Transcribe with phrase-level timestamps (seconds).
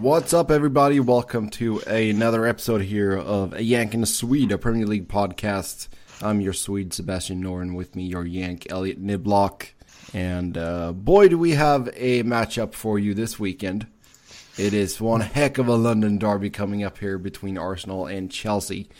[0.00, 1.00] What's up, everybody?
[1.00, 5.88] Welcome to another episode here of A Yank and a Swede, a Premier League podcast.
[6.20, 7.74] I'm your Swede, Sebastian Noren.
[7.74, 9.68] With me, your Yank, Elliott Niblock.
[10.12, 13.86] And uh, boy, do we have a matchup for you this weekend.
[14.58, 18.90] It is one heck of a London derby coming up here between Arsenal and Chelsea.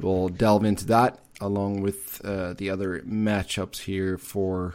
[0.00, 4.74] We'll delve into that along with uh, the other matchups here for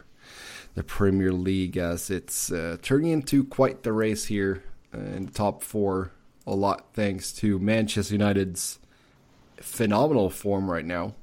[0.74, 4.62] the Premier League as it's uh, turning into quite the race here
[4.96, 6.12] in the top four.
[6.46, 8.78] A lot thanks to Manchester United's
[9.56, 11.14] phenomenal form right now.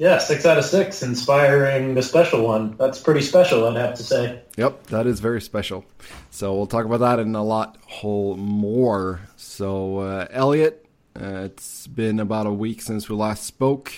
[0.00, 2.74] Yeah, six out of six, inspiring the special one.
[2.78, 4.40] That's pretty special, I'd have to say.
[4.56, 5.84] Yep, that is very special.
[6.30, 9.20] So we'll talk about that and a lot whole more.
[9.36, 10.86] So uh, Elliott,
[11.20, 13.92] uh, it's been about a week since we last spoke,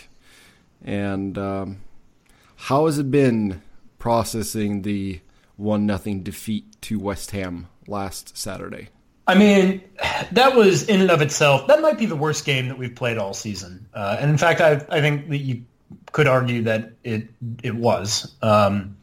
[0.84, 1.82] and um,
[2.56, 3.62] how has it been
[4.00, 5.20] processing the
[5.56, 8.88] one nothing defeat to West Ham last Saturday?
[9.26, 9.82] I mean,
[10.32, 11.68] that was in and of itself.
[11.68, 13.86] That might be the worst game that we've played all season.
[13.94, 15.64] Uh, and in fact, I, I think that you
[16.10, 17.28] could argue that it
[17.62, 18.34] it was.
[18.42, 18.96] Um,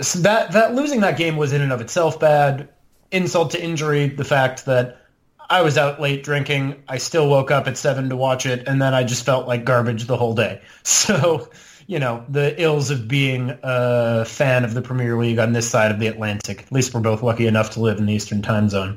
[0.00, 2.68] so that that losing that game was in and of itself bad.
[3.12, 5.00] Insult to injury, the fact that
[5.48, 8.80] I was out late drinking, I still woke up at seven to watch it, and
[8.80, 10.62] then I just felt like garbage the whole day.
[10.84, 11.50] So,
[11.90, 15.90] you know, the ills of being a fan of the Premier League on this side
[15.90, 16.62] of the Atlantic.
[16.62, 18.96] At least we're both lucky enough to live in the Eastern Time Zone.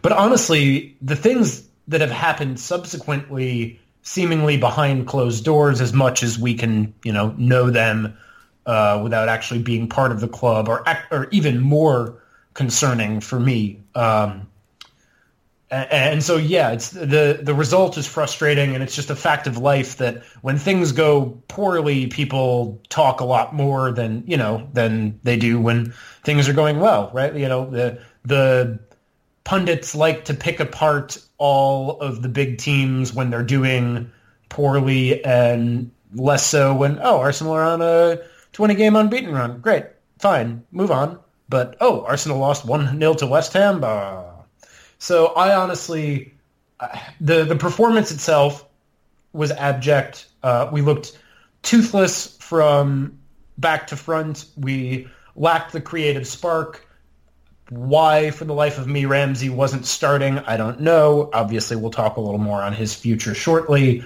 [0.00, 6.38] But honestly, the things that have happened subsequently seemingly behind closed doors as much as
[6.38, 8.16] we can, you know, know them
[8.64, 12.22] uh, without actually being part of the club, or or even more
[12.54, 13.82] concerning for me.
[13.94, 14.48] Um,
[15.70, 19.56] and, so, yeah, it's the the result is frustrating, and it's just a fact of
[19.56, 25.20] life that when things go poorly, people talk a lot more than you know than
[25.22, 25.92] they do when
[26.24, 27.34] things are going well, right?
[27.34, 28.80] You know, the the
[29.44, 34.10] pundits like to pick apart all of the big teams when they're doing
[34.48, 38.18] poorly and less so when, oh, Arsenal are on a
[38.52, 39.60] 20 game unbeaten run.
[39.60, 39.86] Great.
[40.18, 40.64] Fine.
[40.72, 41.18] Move on.
[41.48, 43.80] But, oh, Arsenal lost 1-0 to West Ham.
[43.80, 44.29] Bah.
[45.00, 46.34] So I honestly,
[47.20, 48.66] the, the performance itself
[49.32, 50.28] was abject.
[50.42, 51.18] Uh, we looked
[51.62, 53.18] toothless from
[53.56, 54.44] back to front.
[54.58, 56.86] We lacked the creative spark.
[57.70, 61.30] Why, for the life of me, Ramsey wasn't starting, I don't know.
[61.32, 64.04] Obviously, we'll talk a little more on his future shortly.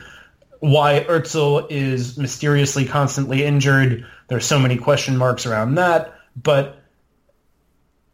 [0.61, 6.15] Why Özil is mysteriously constantly injured, there's so many question marks around that.
[6.41, 6.79] But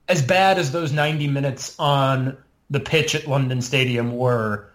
[0.08, 2.38] as bad as those 90 minutes on
[2.70, 4.70] the pitch at London Stadium were,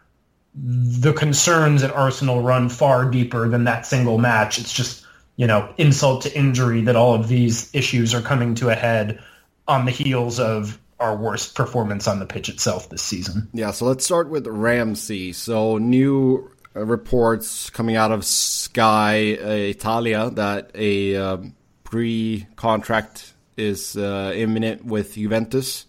[0.53, 4.59] the concerns at Arsenal run far deeper than that single match.
[4.59, 8.69] It's just, you know, insult to injury that all of these issues are coming to
[8.69, 9.23] a head
[9.67, 13.49] on the heels of our worst performance on the pitch itself this season.
[13.53, 15.33] Yeah, so let's start with Ramsey.
[15.33, 21.37] So new reports coming out of Sky Italia that a uh,
[21.83, 25.85] pre-contract is uh, imminent with Juventus.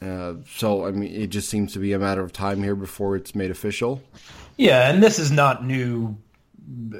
[0.00, 3.16] Uh, so I mean, it just seems to be a matter of time here before
[3.16, 4.02] it's made official.
[4.56, 6.16] Yeah, and this is not new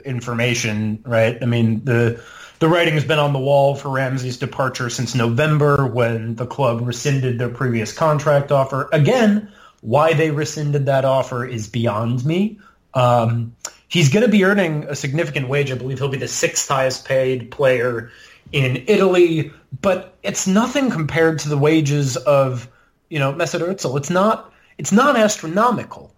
[0.05, 1.39] information, right?
[1.41, 2.21] I mean the
[2.59, 6.81] the writing has been on the wall for Ramsey's departure since November when the club
[6.85, 8.89] rescinded their previous contract offer.
[8.93, 12.59] Again, why they rescinded that offer is beyond me.
[12.95, 13.55] Um,
[13.87, 15.71] he's going to be earning a significant wage.
[15.71, 18.11] I believe he'll be the sixth highest paid player
[18.51, 22.69] in Italy, but it's nothing compared to the wages of,
[23.09, 23.97] you know, Mesut Ozil.
[23.97, 26.15] It's not, it's not astronomical.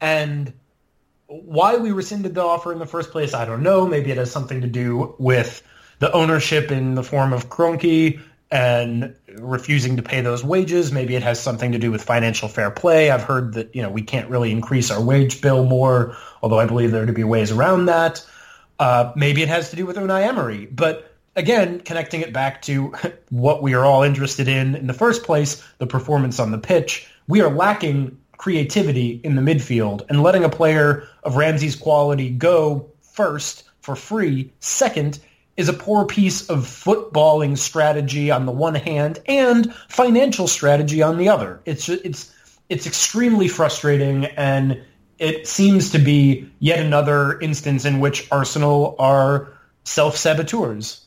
[0.00, 0.52] And
[1.26, 3.86] why we rescinded the offer in the first place, I don't know.
[3.86, 5.62] Maybe it has something to do with
[5.98, 8.20] the ownership in the form of Kroenke
[8.50, 10.92] and refusing to pay those wages.
[10.92, 13.10] Maybe it has something to do with financial fair play.
[13.10, 16.66] I've heard that, you know, we can't really increase our wage bill more, although I
[16.66, 18.26] believe there to be ways around that.
[18.78, 20.66] Uh, maybe it has to do with Unai Emery.
[20.66, 22.92] But again, connecting it back to
[23.30, 27.08] what we are all interested in in the first place, the performance on the pitch,
[27.28, 32.90] we are lacking creativity in the midfield and letting a player of Ramsey's quality go
[33.00, 35.18] first for free, second,
[35.56, 41.18] is a poor piece of footballing strategy on the one hand and financial strategy on
[41.18, 41.60] the other.
[41.66, 42.34] It's it's
[42.68, 44.82] it's extremely frustrating and
[45.18, 49.52] it seems to be yet another instance in which Arsenal are
[49.84, 51.01] self-saboteurs.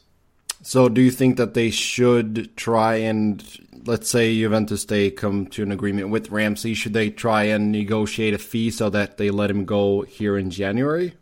[0.67, 3.45] So, do you think that they should try and,
[3.85, 8.33] let's say Juventus they come to an agreement with Ramsey, should they try and negotiate
[8.33, 11.13] a fee so that they let him go here in January?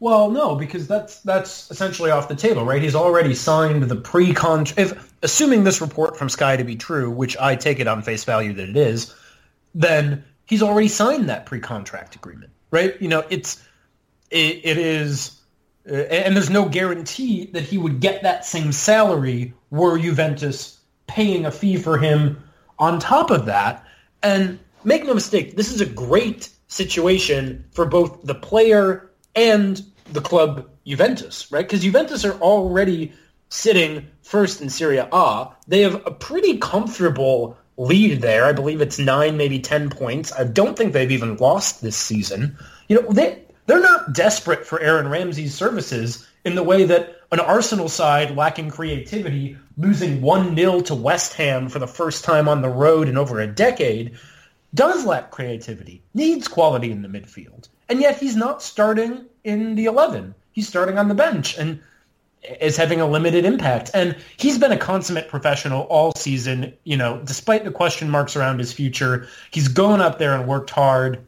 [0.00, 2.80] Well, no, because that's that's essentially off the table, right?
[2.80, 4.64] He's already signed the pre-con.
[4.78, 8.24] If assuming this report from Sky to be true, which I take it on face
[8.24, 9.14] value that it is,
[9.74, 12.98] then he's already signed that pre-contract agreement, right?
[12.98, 13.62] You know, it's
[14.30, 15.38] it, it is
[15.90, 21.46] uh, and there's no guarantee that he would get that same salary were Juventus paying
[21.46, 22.42] a fee for him
[22.78, 23.86] on top of that.
[24.22, 29.82] And make no mistake, this is a great situation for both the player and
[30.12, 31.66] the club Juventus, right?
[31.66, 33.12] Because Juventus are already
[33.48, 35.48] sitting first in Serie A.
[35.68, 38.46] They have a pretty comfortable lead there.
[38.46, 40.32] I believe it's nine, maybe ten points.
[40.32, 42.56] I don't think they've even lost this season.
[42.88, 47.40] You know, they they're not desperate for Aaron Ramsey's services in the way that an
[47.40, 52.68] Arsenal side lacking creativity, losing 1-0 to West Ham for the first time on the
[52.68, 54.16] road in over a decade,
[54.74, 57.68] does lack creativity, needs quality in the midfield.
[57.88, 60.34] And yet he's not starting in the 11.
[60.52, 61.80] He's starting on the bench and
[62.60, 63.90] is having a limited impact.
[63.94, 68.58] And he's been a consummate professional all season, you know, despite the question marks around
[68.58, 69.26] his future.
[69.50, 71.26] He's gone up there and worked hard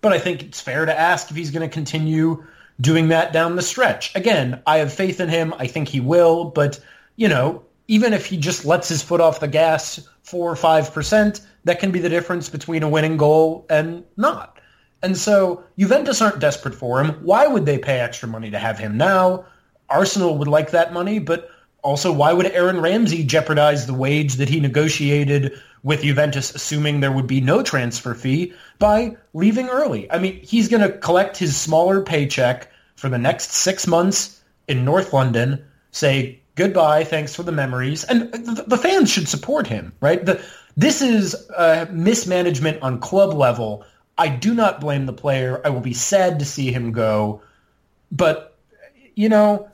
[0.00, 2.44] but I think it's fair to ask if he's going to continue
[2.80, 4.14] doing that down the stretch.
[4.14, 5.54] Again, I have faith in him.
[5.58, 6.80] I think he will, but
[7.16, 10.92] you know, even if he just lets his foot off the gas four or five
[10.92, 14.58] percent, that can be the difference between a winning goal and not.
[15.02, 17.12] And so Juventus aren't desperate for him.
[17.22, 19.46] Why would they pay extra money to have him now?
[19.88, 21.50] Arsenal would like that money, but
[21.86, 27.12] also why would Aaron Ramsey jeopardize the wage that he negotiated with Juventus, assuming there
[27.12, 30.10] would be no transfer fee, by leaving early.
[30.10, 34.84] I mean, he's going to collect his smaller paycheck for the next six months in
[34.84, 39.92] North London, say goodbye, thanks for the memories, and the, the fans should support him,
[40.00, 40.26] right?
[40.26, 40.42] The,
[40.76, 43.84] this is uh, mismanagement on club level.
[44.18, 45.60] I do not blame the player.
[45.64, 47.42] I will be sad to see him go,
[48.10, 48.58] but
[49.14, 49.70] you know,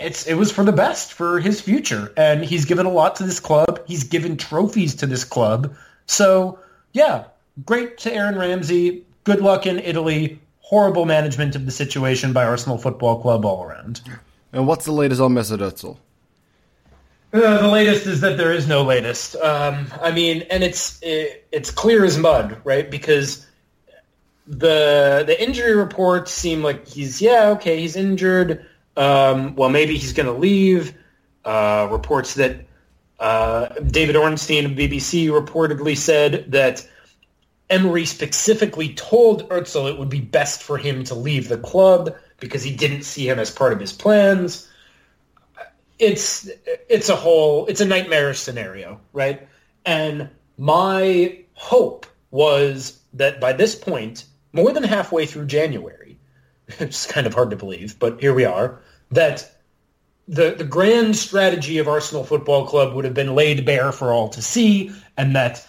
[0.00, 3.24] it's it was for the best for his future, and he's given a lot to
[3.24, 3.80] this club.
[3.86, 5.74] He's given trophies to this club.
[6.06, 6.58] So
[6.92, 7.24] yeah,
[7.64, 9.04] great to Aaron Ramsey.
[9.24, 10.40] Good luck in Italy.
[10.60, 14.00] Horrible management of the situation by Arsenal Football Club all around.
[14.52, 15.96] And what's the latest on Mesut Özil?
[17.32, 19.36] Uh, the latest is that there is no latest.
[19.36, 22.90] Um, I mean, and it's it, it's clear as mud, right?
[22.90, 23.46] Because
[24.46, 30.12] the the injury reports seem like he's yeah okay he's injured um, well, maybe he's
[30.12, 30.94] going to leave.
[31.44, 32.64] Uh, reports that
[33.18, 36.86] uh, David Ornstein of BBC reportedly said that
[37.70, 42.62] Emery specifically told Özil it would be best for him to leave the club because
[42.62, 44.68] he didn't see him as part of his plans.
[45.98, 46.50] It's
[46.88, 49.48] it's a whole it's a nightmarish scenario, right?
[49.86, 50.28] And
[50.58, 56.01] my hope was that by this point, more than halfway through January,
[56.78, 58.80] it's kind of hard to believe, but here we are,
[59.10, 59.50] that
[60.28, 64.28] the, the grand strategy of Arsenal Football Club would have been laid bare for all
[64.30, 65.66] to see, and that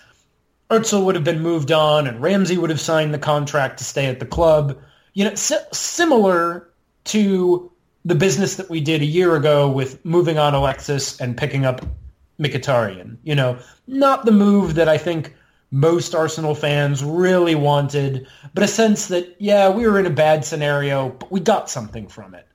[0.70, 4.06] Özil would have been moved on, and Ramsey would have signed the contract to stay
[4.08, 4.80] at the club.
[5.14, 6.70] You know, si- similar
[7.06, 7.72] to
[8.06, 11.86] the business that we did a year ago with moving on Alexis and picking up
[12.40, 13.18] Mkhitaryan.
[13.24, 15.34] You know, not the move that I think
[15.74, 20.46] most Arsenal fans really wanted, but a sense that, yeah, we were in a bad
[20.46, 22.48] scenario, but we got something from it.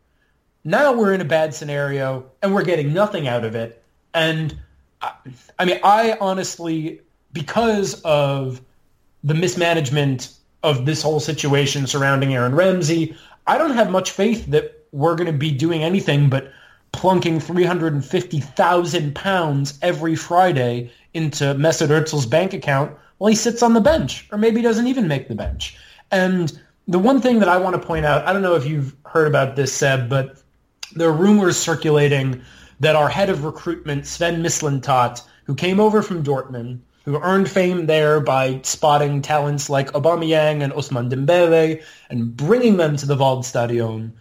[0.63, 3.83] Now we're in a bad scenario and we're getting nothing out of it.
[4.15, 4.57] And
[5.03, 5.15] I,
[5.59, 7.01] I mean, I honestly,
[7.33, 8.61] because of
[9.25, 10.33] the mismanagement
[10.63, 13.17] of this whole situation surrounding Aaron Ramsey,
[13.49, 16.53] I don't have much faith that we're going to be doing anything but
[16.93, 23.81] plunking 350,000 pounds every Friday into Mesut Ozil's bank account well, he sits on the
[23.81, 25.77] bench, or maybe doesn't even make the bench.
[26.11, 28.95] And the one thing that I want to point out, I don't know if you've
[29.05, 30.43] heard about this, Seb, but
[30.95, 32.43] there are rumors circulating
[32.81, 37.87] that our head of recruitment, Sven Mislintat, who came over from Dortmund, who earned fame
[37.87, 44.13] there by spotting talents like Aubameyang and Ousmane Dembele and bringing them to the Waldstadion,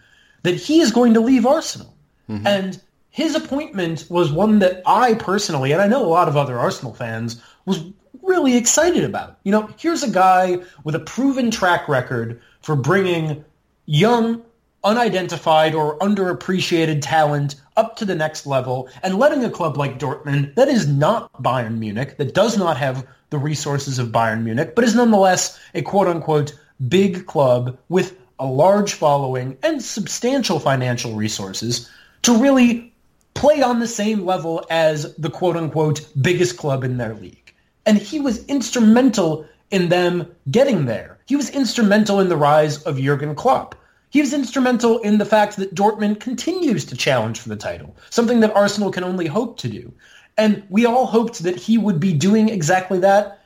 [0.42, 1.94] that he is going to leave Arsenal.
[2.28, 2.46] Mm-hmm.
[2.46, 6.58] And his appointment was one that I personally, and I know a lot of other
[6.58, 7.84] Arsenal fans, was
[8.28, 9.38] really excited about.
[9.44, 13.44] You know, here's a guy with a proven track record for bringing
[13.86, 14.42] young,
[14.84, 20.54] unidentified or underappreciated talent up to the next level and letting a club like Dortmund
[20.54, 24.84] that is not Bayern Munich, that does not have the resources of Bayern Munich, but
[24.84, 26.58] is nonetheless a quote-unquote
[26.88, 31.90] big club with a large following and substantial financial resources
[32.22, 32.92] to really
[33.34, 37.47] play on the same level as the quote-unquote biggest club in their league.
[37.88, 41.18] And he was instrumental in them getting there.
[41.26, 43.74] He was instrumental in the rise of Jurgen Klopp.
[44.10, 48.40] He was instrumental in the fact that Dortmund continues to challenge for the title, something
[48.40, 49.92] that Arsenal can only hope to do.
[50.36, 53.40] And we all hoped that he would be doing exactly that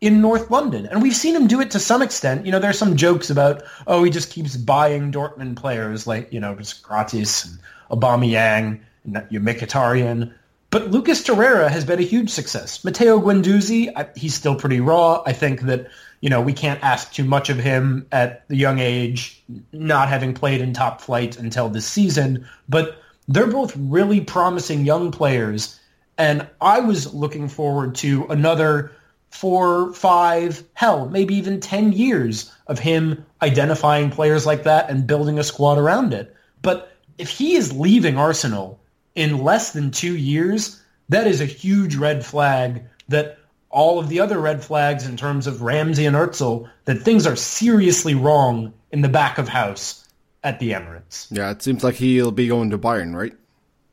[0.00, 0.86] in North London.
[0.86, 2.46] And we've seen him do it to some extent.
[2.46, 6.40] You know, there's some jokes about, oh, he just keeps buying Dortmund players like, you
[6.40, 7.58] know, just Sokratis and
[7.90, 10.32] Aubameyang and Mkhitaryan.
[10.70, 12.84] But Lucas Torreira has been a huge success.
[12.84, 15.22] Matteo Guendouzi, he's still pretty raw.
[15.24, 15.88] I think that
[16.20, 20.34] you know, we can't ask too much of him at the young age, not having
[20.34, 22.48] played in top flight until this season.
[22.68, 25.78] But they're both really promising young players.
[26.16, 28.90] And I was looking forward to another
[29.30, 35.38] four, five, hell, maybe even 10 years of him identifying players like that and building
[35.38, 36.34] a squad around it.
[36.62, 38.80] But if he is leaving Arsenal
[39.18, 44.20] in less than two years, that is a huge red flag that all of the
[44.20, 49.02] other red flags in terms of Ramsey and Özil that things are seriously wrong in
[49.02, 50.06] the back of house
[50.44, 51.26] at the Emirates.
[51.30, 53.34] Yeah, it seems like he'll be going to Bayern, right?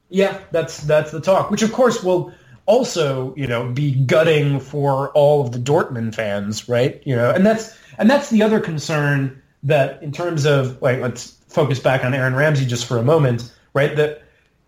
[0.09, 2.31] Yeah, that's that's the talk, which of course will
[2.67, 7.01] also, you know, be gutting for all of the Dortmund fans, right?
[7.03, 11.31] You know, and that's and that's the other concern that in terms of like let's
[11.49, 13.95] focus back on Aaron Ramsey just for a moment, right?
[13.95, 14.21] That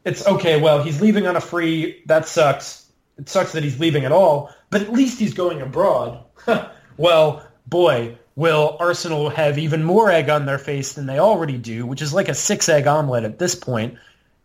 [0.08, 2.86] it's okay, well, he's leaving on a free, that sucks.
[3.18, 6.24] It sucks that he's leaving at all, but at least he's going abroad.
[6.98, 11.86] well, boy, will Arsenal have even more egg on their face than they already do,
[11.86, 13.98] which is like a six-egg omelet at this point,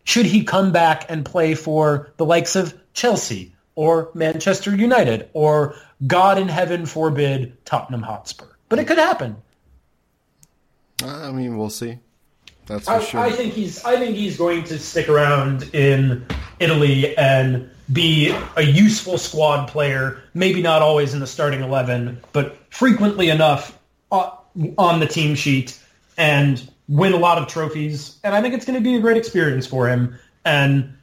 [0.05, 5.77] should he come back and play for the likes of Chelsea or Manchester United or,
[6.07, 8.47] God in heaven forbid, Tottenham Hotspur.
[8.69, 9.37] But it could happen.
[11.05, 11.99] I mean, we'll see.
[12.73, 13.21] That's for I, sure.
[13.21, 13.85] I think he's.
[13.85, 16.27] I think he's going to stick around in
[16.59, 22.57] Italy and be a useful squad player, maybe not always in the starting 11, but
[22.71, 23.79] frequently enough
[24.11, 25.79] on the team sheet
[26.17, 28.19] and win a lot of trophies.
[28.25, 30.19] And I think it's going to be a great experience for him.
[30.45, 30.95] And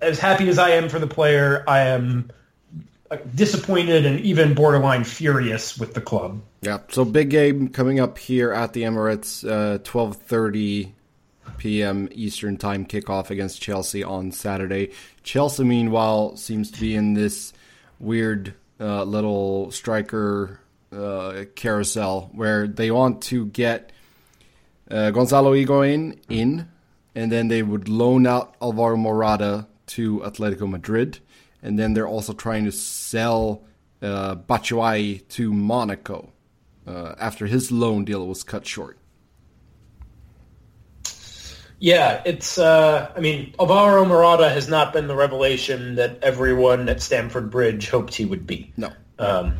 [0.00, 2.30] as happy as I am for the player, I am
[3.10, 6.40] uh, disappointed and even borderline furious with the club.
[6.62, 10.92] Yeah, so big game coming up here at the Emirates, uh, 12.30
[11.60, 12.08] p.m.
[12.12, 14.90] Eastern Time kickoff against Chelsea on Saturday.
[15.22, 17.52] Chelsea, meanwhile, seems to be in this
[17.98, 20.58] weird uh, little striker
[20.90, 23.92] uh, carousel where they want to get
[24.90, 26.66] uh, Gonzalo Higuain in,
[27.14, 31.18] and then they would loan out Alvaro Morata to Atletico Madrid,
[31.62, 33.62] and then they're also trying to sell
[34.00, 36.32] uh, Batshuayi to Monaco
[36.86, 38.96] uh, after his loan deal was cut short.
[41.80, 42.58] Yeah, it's.
[42.58, 47.88] Uh, I mean, Alvaro Morata has not been the revelation that everyone at Stamford Bridge
[47.88, 48.70] hoped he would be.
[48.76, 48.92] No.
[49.18, 49.56] Um,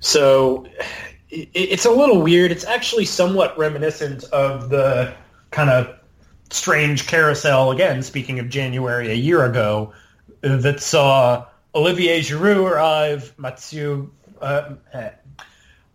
[0.00, 0.66] so
[1.30, 2.50] it, it's a little weird.
[2.50, 5.14] It's actually somewhat reminiscent of the
[5.52, 5.96] kind of
[6.50, 8.02] strange carousel again.
[8.02, 9.92] Speaking of January a year ago,
[10.40, 14.10] that saw Olivier Giroud arrive, Mathieu,
[14.40, 14.74] uh,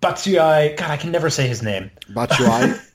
[0.01, 0.77] Batshuayi.
[0.77, 1.91] God, I can never say his name.
[2.13, 2.88] Batshuayi.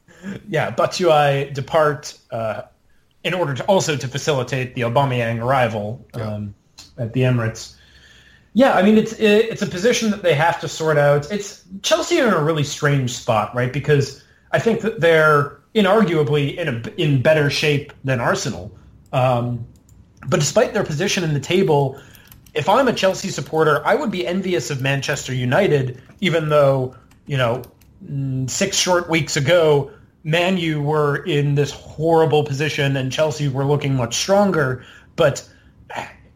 [0.48, 2.62] yeah, Batshuayi depart uh,
[3.24, 6.54] in order to also to facilitate the Aubameyang arrival um,
[6.98, 7.04] yeah.
[7.04, 7.74] at the Emirates.
[8.52, 11.30] Yeah, I mean it's it's a position that they have to sort out.
[11.30, 13.70] It's Chelsea are in a really strange spot, right?
[13.70, 18.74] Because I think that they're inarguably in a, in better shape than Arsenal.
[19.12, 19.66] Um,
[20.26, 22.00] but despite their position in the table,
[22.54, 27.36] if I'm a Chelsea supporter, I would be envious of Manchester United, even though you
[27.36, 27.62] know
[28.02, 29.90] mm, six short weeks ago
[30.26, 35.48] Man U were in this horrible position and Chelsea were looking much stronger, but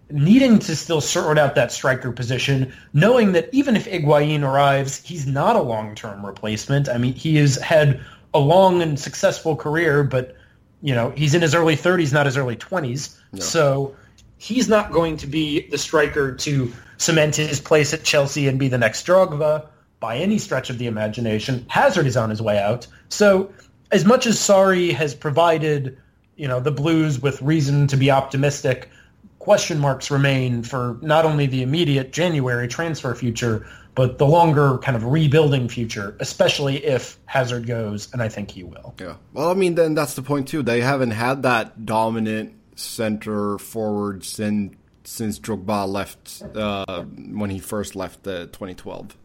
[0.08, 5.26] needing to still sort out that striker position, knowing that even if Higuain arrives, he's
[5.26, 6.88] not a long-term replacement.
[6.88, 8.00] I mean, he has had
[8.32, 10.36] a long and successful career, but
[10.82, 13.18] you know, he's in his early 30s, not his early 20s.
[13.32, 13.40] No.
[13.40, 13.96] So
[14.38, 18.68] he's not going to be the striker to cement his place at Chelsea and be
[18.68, 19.66] the next Drogba
[19.98, 21.66] by any stretch of the imagination.
[21.68, 22.86] Hazard is on his way out.
[23.08, 23.52] So
[23.92, 25.98] as much as Sarri has provided,
[26.36, 28.90] you know, the Blues with reason to be optimistic,
[29.38, 34.96] question marks remain for not only the immediate January transfer future, but the longer kind
[34.96, 38.94] of rebuilding future, especially if Hazard goes, and I think he will.
[39.00, 39.16] Yeah.
[39.32, 40.62] Well, I mean, then that's the point too.
[40.62, 47.96] They haven't had that dominant center forward since since Drogba left uh, when he first
[47.96, 49.16] left the 2012.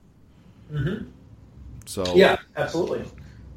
[0.72, 1.10] Mm-hmm.
[1.86, 3.06] So yeah, absolutely.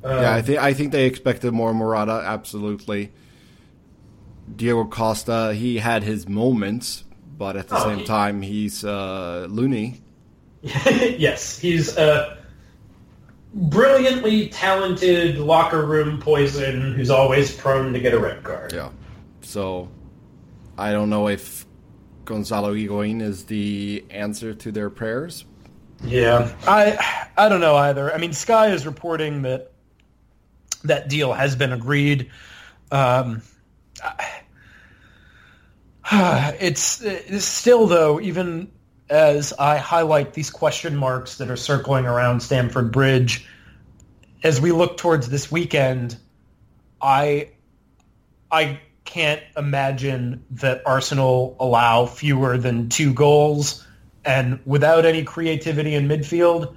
[0.03, 2.23] Um, yeah, I think I think they expected more Morata.
[2.25, 3.13] Absolutely.
[4.55, 7.05] Diego Costa, he had his moments,
[7.37, 10.01] but at the oh, same he, time, he's uh, loony.
[10.63, 12.39] yes, he's a
[13.55, 18.73] brilliantly talented locker room poison who's always prone to get a red card.
[18.73, 18.91] Yeah.
[19.43, 19.89] So
[20.77, 21.67] I don't know if
[22.25, 25.45] Gonzalo Higuain is the answer to their prayers.
[26.05, 28.13] Yeah, I I don't know either.
[28.13, 29.73] I mean, Sky is reporting that
[30.85, 32.31] that deal has been agreed.
[32.91, 33.43] Um,
[36.13, 38.71] it's, it's still though, even
[39.11, 43.47] as I highlight these question marks that are circling around Stamford Bridge,
[44.43, 46.17] as we look towards this weekend,
[47.01, 47.51] I
[48.51, 53.87] I can't imagine that Arsenal allow fewer than two goals,
[54.25, 56.77] and without any creativity in midfield,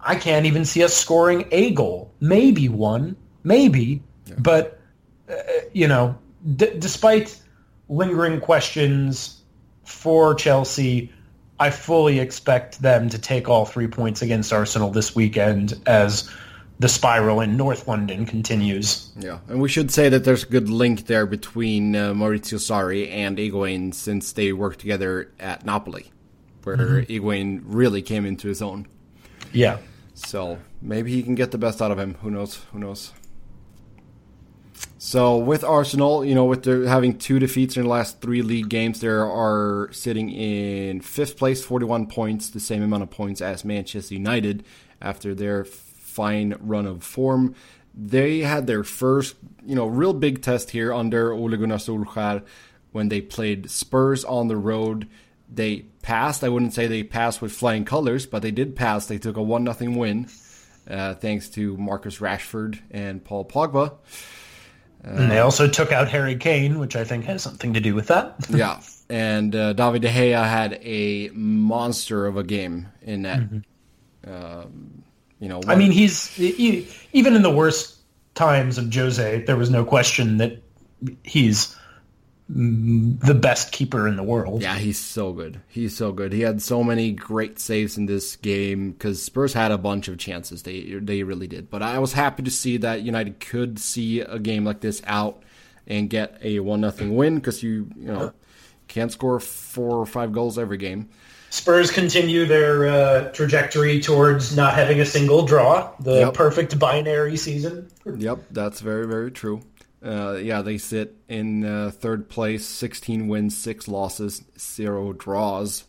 [0.00, 4.34] I can't even see us scoring a goal, maybe one, maybe, yeah.
[4.38, 4.80] but
[5.28, 5.34] uh,
[5.72, 6.18] you know,
[6.56, 7.40] d- despite
[7.88, 9.40] lingering questions
[9.84, 11.12] for Chelsea
[11.60, 16.28] I fully expect them to take all three points against Arsenal this weekend as
[16.80, 19.12] the spiral in North London continues.
[19.16, 23.08] Yeah, and we should say that there's a good link there between uh, Maurizio Sarri
[23.10, 26.10] and Higuain since they worked together at Napoli,
[26.64, 27.12] where mm-hmm.
[27.12, 28.88] Higuain really came into his own.
[29.52, 29.78] Yeah.
[30.14, 32.14] So maybe he can get the best out of him.
[32.22, 32.56] Who knows?
[32.72, 33.12] Who knows?
[35.06, 38.70] So with Arsenal, you know, with their having two defeats in the last three league
[38.70, 43.66] games, they are sitting in fifth place, 41 points, the same amount of points as
[43.66, 44.64] Manchester United
[45.02, 47.54] after their fine run of form.
[47.94, 52.42] They had their first, you know, real big test here under Ole Gunnar Solskjaer
[52.92, 55.06] when they played Spurs on the road.
[55.52, 56.42] They passed.
[56.42, 59.04] I wouldn't say they passed with flying colors, but they did pass.
[59.04, 60.28] They took a one nothing win,
[60.88, 63.98] uh, thanks to Marcus Rashford and Paul Pogba.
[65.06, 67.94] Uh, and they also took out Harry Kane, which I think has something to do
[67.94, 68.34] with that.
[68.48, 73.40] yeah, and uh, David De Gea had a monster of a game in that.
[73.40, 74.32] Mm-hmm.
[74.32, 75.02] Um,
[75.40, 75.60] you know.
[75.66, 77.98] I mean, he's he, even in the worst
[78.34, 80.62] times of Jose, there was no question that
[81.22, 81.76] he's
[82.48, 84.60] the best keeper in the world.
[84.60, 85.60] Yeah, he's so good.
[85.68, 86.32] He's so good.
[86.32, 90.18] He had so many great saves in this game because Spurs had a bunch of
[90.18, 90.62] chances.
[90.62, 91.70] They they really did.
[91.70, 95.42] But I was happy to see that United could see a game like this out
[95.86, 98.32] and get a one nothing win because you you know
[98.88, 101.08] can't score four or five goals every game.
[101.48, 106.34] Spurs continue their uh, trajectory towards not having a single draw, the yep.
[106.34, 107.88] perfect binary season.
[108.04, 109.62] Yep, that's very very true.
[110.04, 115.84] Uh, yeah, they sit in uh, third place, 16 wins, six losses, zero draws.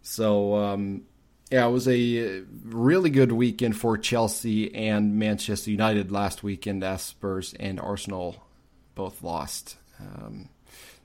[0.00, 1.02] So, um,
[1.50, 7.02] yeah, it was a really good weekend for Chelsea and Manchester United last weekend as
[7.02, 8.44] Spurs and Arsenal
[8.94, 9.76] both lost.
[9.98, 10.50] Um,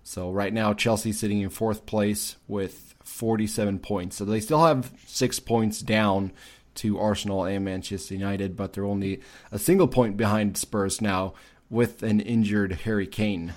[0.03, 4.17] so, right now, Chelsea sitting in fourth place with 47 points.
[4.17, 6.31] So, they still have six points down
[6.75, 11.33] to Arsenal and Manchester United, but they're only a single point behind Spurs now
[11.73, 13.53] with an injured Harry Kane.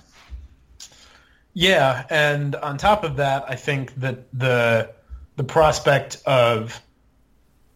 [1.52, 4.90] Yeah, and on top of that, I think that the
[5.36, 6.80] the prospect of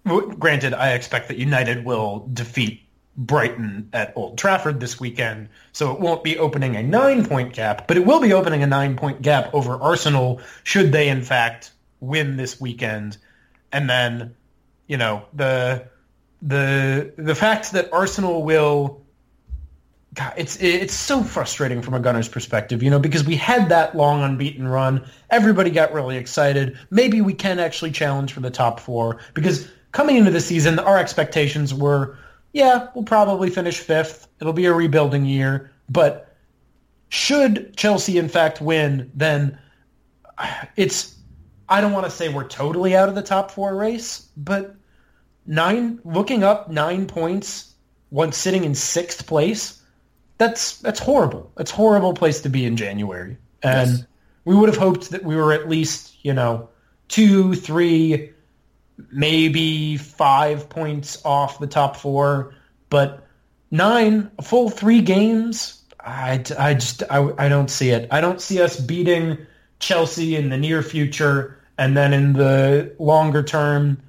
[0.05, 2.83] granted, I expect that United will defeat
[3.17, 7.87] Brighton at Old Trafford this weekend, so it won't be opening a nine point gap,
[7.87, 11.73] but it will be opening a nine point gap over Arsenal should they in fact
[12.01, 13.19] win this weekend.
[13.73, 14.35] And then,
[14.87, 15.87] you know, the
[16.43, 19.03] the the fact that Arsenal will
[20.15, 23.97] God, it's it's so frustrating from a Gunners perspective, you know, because we had that
[23.97, 25.09] long unbeaten run.
[25.31, 26.77] Everybody got really excited.
[26.91, 30.99] Maybe we can actually challenge for the top four because coming into the season, our
[30.99, 32.19] expectations were,
[32.53, 34.27] yeah, we'll probably finish fifth.
[34.41, 36.37] It'll be a rebuilding year, but
[37.09, 39.59] should Chelsea in fact win, then
[40.77, 41.17] it's
[41.69, 44.75] I don't want to say we're totally out of the top four race, but
[45.47, 47.75] nine looking up nine points
[48.11, 49.80] once sitting in sixth place
[50.41, 51.53] that's that's horrible.
[51.59, 53.37] It's horrible place to be in January.
[53.63, 54.07] And yes.
[54.47, 56.71] we would have hoped that we were at least, you know,
[57.09, 58.33] two, three,
[59.13, 62.55] maybe five points off the top four.
[62.89, 63.29] But
[63.71, 68.09] nine, a full three games, I, I just I, I don't see it.
[68.11, 69.37] I don't see us beating
[69.79, 74.01] Chelsea in the near future, and then in the longer term,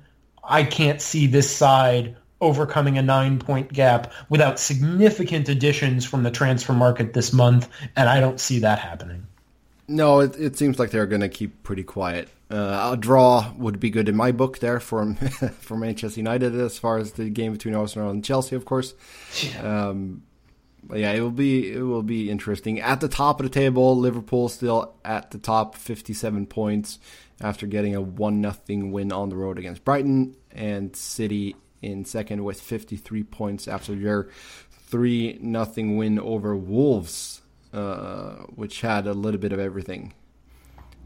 [0.42, 6.32] I can't see this side overcoming a nine point gap without significant additions from the
[6.32, 9.28] transfer market this month, and I don't see that happening.
[9.88, 12.30] No, it, it seems like they're going to keep pretty quiet.
[12.50, 15.14] Uh, a draw would be good in my book there for
[15.60, 18.94] for Manchester United as far as the game between Arsenal and Chelsea, of course.
[19.42, 19.90] Yeah.
[19.90, 20.24] Um,
[20.94, 22.82] yeah, it will be it will be interesting.
[22.82, 27.00] At the top of the table, Liverpool still at the top, fifty seven points
[27.40, 32.44] after getting a one nothing win on the road against Brighton, and City in second
[32.44, 34.30] with fifty three points after their
[34.70, 37.42] three nothing win over Wolves,
[37.74, 40.14] uh, which had a little bit of everything.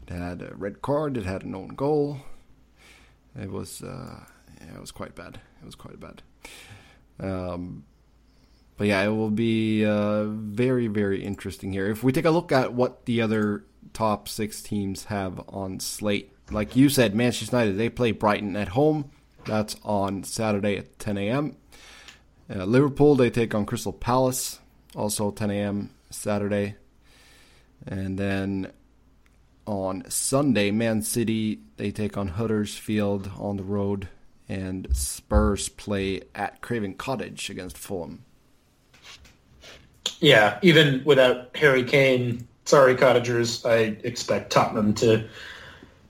[0.08, 1.16] It had a red card.
[1.16, 2.20] It had an own goal.
[3.40, 4.24] It was uh,
[4.60, 5.40] yeah, it was quite bad.
[5.60, 6.22] It was quite bad.
[7.18, 7.84] Um,
[8.76, 11.88] but yeah, it will be uh, very very interesting here.
[11.90, 16.32] If we take a look at what the other top six teams have on slate,
[16.50, 19.10] like you said, Manchester United they play Brighton at home.
[19.46, 21.56] That's on Saturday at 10 a.m.
[22.52, 24.58] Uh, Liverpool they take on Crystal Palace,
[24.94, 25.90] also 10 a.m.
[26.10, 26.76] Saturday.
[27.86, 28.72] And then
[29.66, 34.08] on Sunday, Man City they take on Huddersfield on the road,
[34.48, 38.24] and Spurs play at Craven Cottage against Fulham.
[40.20, 45.28] Yeah, even without Harry Kane, sorry Cottagers, I expect Tottenham to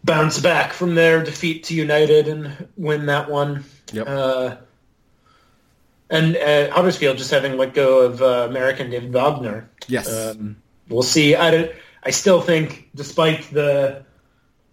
[0.06, 3.64] bounce back from their defeat to United and win that one.
[3.92, 4.06] Yep.
[4.08, 4.56] Uh,
[6.08, 9.68] and uh, Huddersfield just having let go of uh, American David Wagner.
[9.88, 10.08] Yes.
[10.08, 10.56] Um,
[10.88, 11.34] we'll see.
[11.34, 11.72] I don't.
[12.02, 14.04] I still think, despite the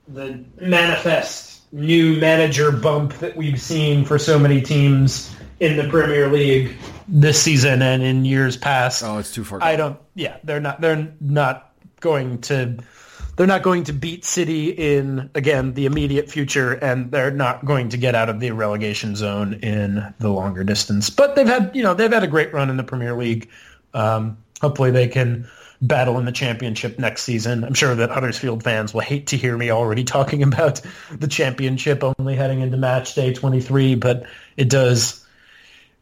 [0.07, 6.29] the manifest new manager bump that we've seen for so many teams in the Premier
[6.31, 6.75] League
[7.07, 9.03] this season and in years past.
[9.03, 9.63] Oh, it's too far.
[9.63, 9.99] I don't.
[10.13, 10.81] Yeah, they're not.
[10.81, 12.77] They're not going to.
[13.35, 17.89] They're not going to beat City in again the immediate future, and they're not going
[17.89, 21.09] to get out of the relegation zone in the longer distance.
[21.09, 23.49] But they've had, you know, they've had a great run in the Premier League.
[23.93, 25.47] Um, hopefully, they can
[25.81, 27.63] battle in the championship next season.
[27.63, 32.03] I'm sure that Huddersfield fans will hate to hear me already talking about the championship
[32.03, 34.25] only heading into match day 23, but
[34.57, 35.22] it does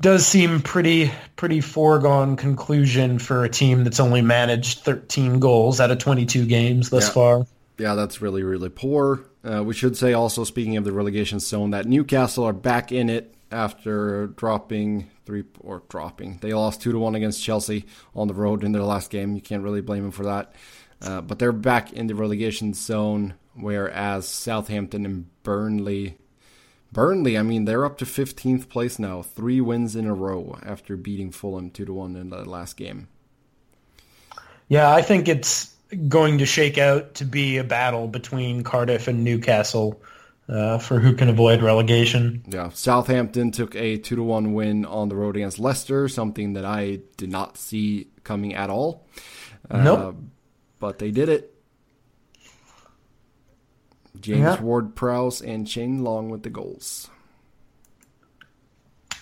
[0.01, 5.91] does seem pretty pretty foregone conclusion for a team that's only managed 13 goals out
[5.91, 7.13] of 22 games thus yeah.
[7.13, 7.45] far.
[7.77, 9.23] Yeah, that's really really poor.
[9.43, 13.09] Uh, we should say also speaking of the relegation zone that Newcastle are back in
[13.09, 16.37] it after dropping three or dropping.
[16.41, 17.85] They lost two to one against Chelsea
[18.15, 19.35] on the road in their last game.
[19.35, 20.55] You can't really blame them for that.
[21.01, 26.17] Uh, but they're back in the relegation zone, whereas Southampton and Burnley
[26.91, 30.97] Burnley, I mean, they're up to 15th place now, three wins in a row after
[30.97, 33.07] beating Fulham 2 to 1 in the last game.
[34.67, 35.73] Yeah, I think it's
[36.07, 40.01] going to shake out to be a battle between Cardiff and Newcastle
[40.49, 42.43] uh, for who can avoid relegation.
[42.47, 46.65] Yeah, Southampton took a 2 to 1 win on the road against Leicester, something that
[46.65, 49.07] I did not see coming at all.
[49.71, 49.99] Nope.
[49.99, 50.11] Uh,
[50.79, 51.50] but they did it.
[54.19, 54.61] James Yeah.
[54.61, 57.09] Ward-Prowse and Shane Long with the goals.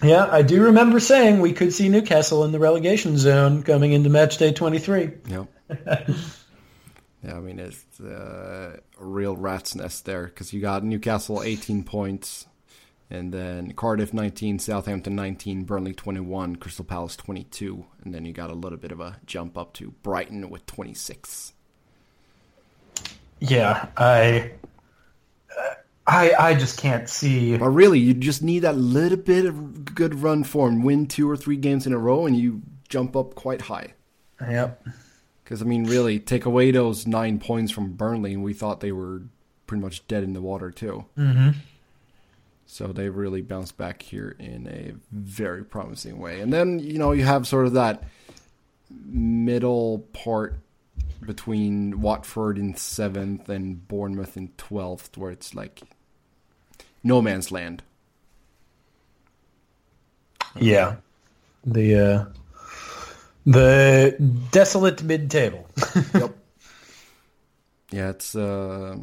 [0.01, 4.09] Yeah, I do remember saying we could see Newcastle in the relegation zone coming into
[4.09, 5.11] match day 23.
[5.27, 5.47] Yep.
[7.23, 11.83] yeah, I mean it's uh, a real rat's nest there because you got Newcastle 18
[11.83, 12.47] points,
[13.09, 18.49] and then Cardiff 19, Southampton 19, Burnley 21, Crystal Palace 22, and then you got
[18.51, 21.51] a little bit of a jump up to Brighton with 26.
[23.41, 24.51] Yeah, I
[26.09, 30.15] I I just can't see But really, you just need that little bit of good
[30.15, 33.61] run form, win two or three games in a row, and you jump up quite
[33.61, 33.93] high.
[34.41, 34.85] Yep.
[35.43, 38.91] Because I mean, really, take away those nine points from Burnley, and we thought they
[38.91, 39.21] were
[39.67, 41.05] pretty much dead in the water too.
[41.17, 41.59] Mm-hmm.
[42.65, 46.39] So they really bounced back here in a very promising way.
[46.39, 48.03] And then you know you have sort of that
[49.05, 50.59] middle part
[51.23, 55.81] between Watford in seventh and Bournemouth in twelfth, where it's like
[57.03, 57.83] no man's land.
[60.55, 60.95] Yeah.
[61.65, 62.25] The uh
[63.45, 64.15] the
[64.51, 65.67] desolate mid-table.
[66.13, 66.35] yep.
[67.91, 68.97] Yeah, it's uh,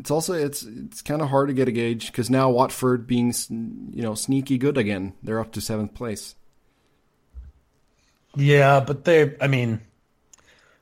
[0.00, 3.32] it's also it's it's kind of hard to get a gauge because now Watford being
[3.92, 6.34] you know sneaky good again, they're up to seventh place.
[8.34, 9.80] Yeah, but they I mean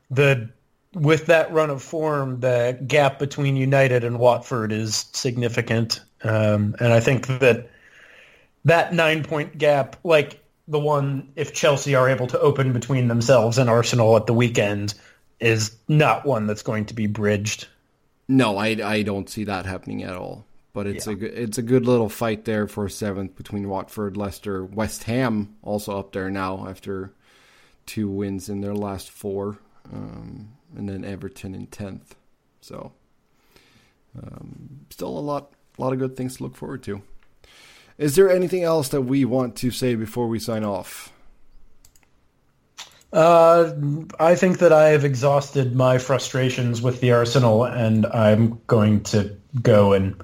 [0.09, 0.49] the
[0.93, 6.01] with that run of form, the gap between United and Watford is significant.
[6.23, 7.69] Um, and I think that
[8.65, 13.57] that nine point gap, like the one if Chelsea are able to open between themselves
[13.57, 14.93] and Arsenal at the weekend,
[15.39, 17.67] is not one that's going to be bridged.
[18.27, 20.45] No, I I don't see that happening at all.
[20.73, 21.13] but it's Yeah.
[21.13, 25.55] a good, it's a good little fight there for seventh between Watford, Leicester, West Ham
[25.63, 27.11] also up there now after
[27.87, 29.57] two wins in their last four,
[29.91, 32.15] um, and then Everton in tenth.
[32.61, 32.91] So
[34.21, 37.01] um, still a lot, a lot of good things to look forward to.
[37.97, 41.11] Is there anything else that we want to say before we sign off?
[43.11, 43.73] Uh,
[44.19, 49.35] I think that I have exhausted my frustrations with the Arsenal, and I'm going to
[49.61, 50.21] go and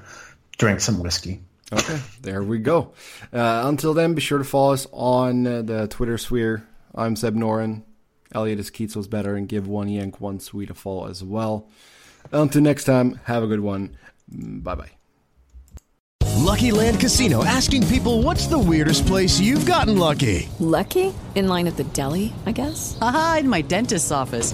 [0.58, 1.42] drink some whiskey.
[1.72, 2.94] Okay, there we go.
[3.32, 6.68] Uh, until then, be sure to follow us on uh, the Twitter sphere.
[6.94, 7.84] I'm Seb Noren.
[8.34, 11.68] Elliott is Keats was better, and give one yank one Swede a follow as well.
[12.32, 13.98] Until next time, have a good one.
[14.30, 14.92] Bye bye.
[16.44, 20.50] Lucky Land Casino asking people what's the weirdest place you've gotten lucky?
[20.60, 21.14] Lucky?
[21.36, 22.98] In line at the deli, I guess?
[23.02, 24.54] Aha, in my dentist's office.